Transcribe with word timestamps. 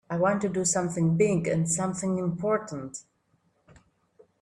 I 0.09 0.17
want 0.17 0.41
to 0.41 0.49
do 0.49 0.65
something 0.65 1.15
big 1.15 1.47
and 1.47 1.69
something 1.69 2.17
important. 2.17 3.03